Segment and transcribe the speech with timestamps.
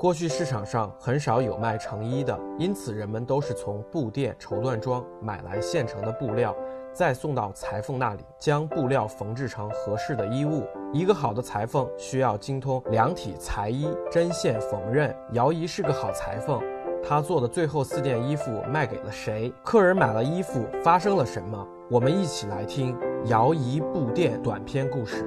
[0.00, 6.56] 过去市场上很少有卖成衣的，因此人们都是从布店、绸缎庄买来现成的布料，
[6.90, 10.66] 再送到裁缝那里，将布料缝制成合适的衣物。
[10.90, 15.14] 一个好的裁缝需要精通量体裁衣、针线缝纫。
[15.32, 16.58] 姚姨是个好裁缝，
[17.06, 19.52] 她做的最后四件衣服卖给了谁？
[19.62, 21.68] 客人买了衣服，发生了什么？
[21.90, 22.96] 我们一起来听
[23.26, 25.26] 姚姨布店短篇故事。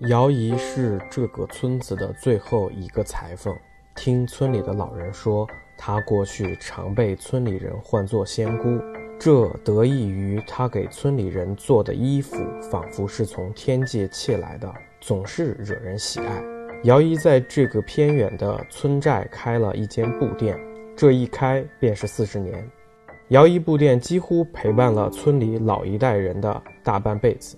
[0.00, 3.56] 姚姨是这个村子的最后一个裁缝。
[3.94, 8.78] 听村里的老人说，她过去常被村里人唤作仙姑，
[9.18, 12.36] 这得益于她给村里人做的衣服
[12.70, 14.70] 仿佛是从天界窃来的，
[15.00, 16.44] 总是惹人喜爱。
[16.84, 20.60] 姚姨在这个偏远的村寨开了一间布店，
[20.94, 22.70] 这一开便是四十年。
[23.28, 27.56] 姚姨布店几乎陪伴了村里老一代人的大半辈子。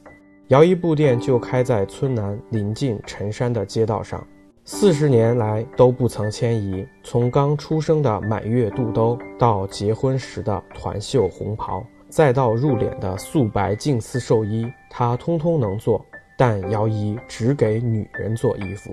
[0.49, 4.27] 姚姨布店就开在村南临近陈山的街道上，
[4.65, 6.87] 四十年来都不曾迁移。
[7.05, 16.03] 从刚出生的满月肚兜，到结婚时的团袖红袍，再到入殓的素白净丝寿衣，她通通能做。
[16.39, 18.91] 但姚姨只给女人做衣服。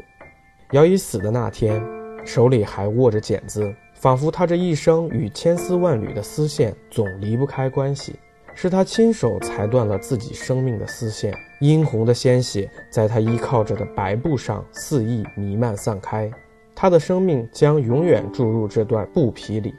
[0.71, 1.81] 姚姨死的那天，
[2.25, 8.13] 手里还握着剪子，仿佛她这一生与千丝万缕的丝线总离不开关系。
[8.55, 16.31] 是他亲手裁断了自己生命的丝线，殷红的鲜血在他依靠着的白布上肆意弥漫散开，
[16.73, 19.75] 他的生命将永远注入这段布匹里，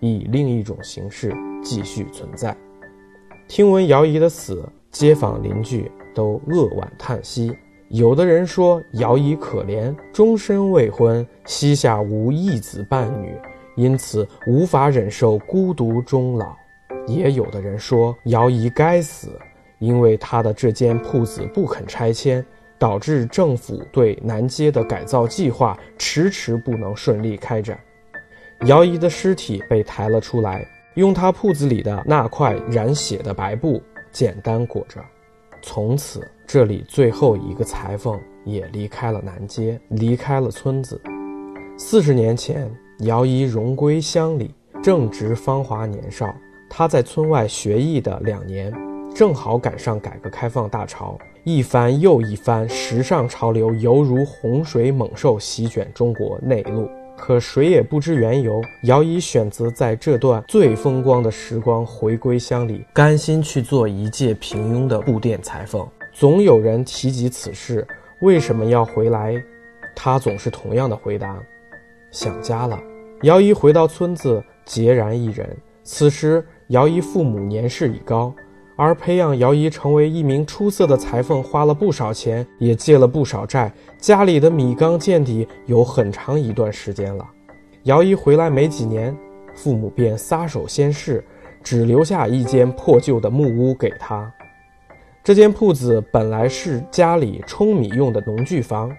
[0.00, 1.30] 以另一种形式
[1.62, 2.56] 继续存在。
[3.46, 7.54] 听闻姚姨的死，街坊邻居都扼腕叹息。
[7.88, 13.36] 有的人说姚姨可怜，终身未婚，膝下无一子半女，
[13.76, 16.56] 因此无法忍受孤独终老。
[17.06, 19.30] 也有的人说姚姨该死，
[19.78, 22.44] 因为她的这间铺子不肯拆迁，
[22.78, 27.78] 导致政府对南街的改造计划迟迟不能顺利开展。
[28.66, 33.82] 姚姨的尸体被抬了出来，用她铺子里的那块染血的白布
[34.12, 35.00] 简单裹着。
[35.62, 41.00] 从此，这里最后一个裁缝也离开了南街，离开了村子。
[41.76, 42.70] 四十年前，
[43.00, 46.34] 姚姨荣归乡里，正值芳华年少。
[46.72, 48.72] 他在村外学艺的两年，
[49.12, 56.88] 正好赶上改革开放大潮，一番又一番时尚潮流犹如洪水猛兽席卷中国内陆。
[57.18, 65.86] 可谁也不知缘由，姚姨选择在这段最风光的时光回归乡里，甘心去做一介平庸的布店裁缝。
[66.12, 67.86] 总有人提及此事，
[68.22, 69.34] 为什么要回来？
[69.94, 71.36] 他总是同样的回答：
[72.12, 72.80] 想家了。
[73.22, 75.44] 姚姨回到村子，孑然一人。
[75.82, 76.42] 此时。
[76.70, 78.32] 姚姨父母年事已高，
[78.76, 87.26] 而培养姚姨成为一名出色的裁缝，花了不少钱，也借了不少债，家里的米缸见底有很长一段时间了。
[87.84, 89.16] 姚姨回来没几年，
[89.52, 91.24] 父母便撒手先逝，
[91.60, 94.32] 只留下一间破旧的木屋给她。
[95.24, 98.94] 这间铺子本来是家里舂米用的农具房，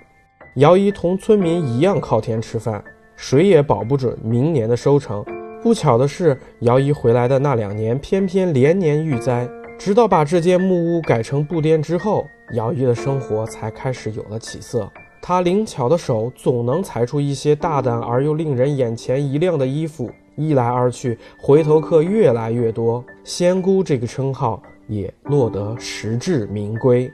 [0.55, 2.83] 姚姨同村民一样靠天吃饭，
[3.15, 5.23] 谁也保不准明年的收成。
[5.61, 9.47] 不巧的是，姚姨回来的那两年，偏偏连年遇灾。
[9.77, 14.91] 直到把这间木屋改成布店之后，姚姨的生活才开始有了起色。
[15.21, 20.09] 她灵巧的手总能裁出一些大胆而又令人眼前一亮的衣服。
[20.35, 27.11] 一来二去，回头客越来越多，仙姑这个称号也落得实至名归。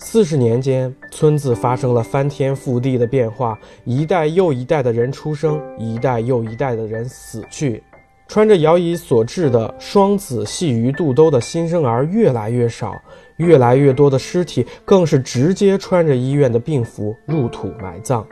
[0.00, 7.82] 四十年间，村子发生了翻天覆地的变化，一代又一代的人出生，一代又一代的人死去。
[8.28, 12.94] 穿着姚姨所制的双子细鱼肚兜的新生儿越来越少，
[13.38, 18.24] 越来越多的尸体更是直接穿着医院的病服入土埋葬。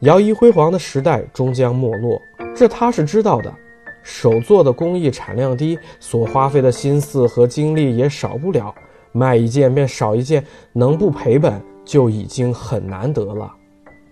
[0.00, 2.20] 姚姨辉煌的时代终将没落，
[2.54, 3.52] 这他是知道的。
[4.02, 8.74] 手做的工艺产量低，所花费的心思和精力也少不了。
[9.14, 13.48] 卖一件便少一件，能不赔本就已经很难得了。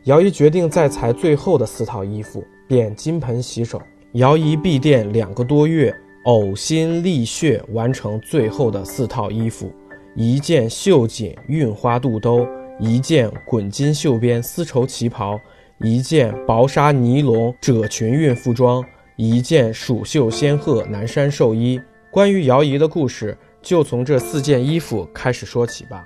[0.05, 3.83] 姚姨决定再裁最后的四套衣服，便金盆洗手。
[4.13, 5.93] 姚姨闭店两个多月，
[6.27, 9.73] 呕心沥血完成最后的四套衣服：
[10.15, 12.47] 一件绣锦运花肚兜，
[12.79, 15.37] 一件滚金绣边丝绸旗袍，
[15.79, 18.85] 一件薄纱尼龙褶裙孕妇装，
[19.17, 21.81] 一件蜀绣仙鹤南山寿衣。
[22.11, 23.37] 关于姚姨的故事。
[23.63, 26.05] 就从这四件衣服开始说起吧。